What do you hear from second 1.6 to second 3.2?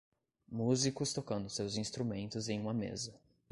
instrumentos em uma mesa.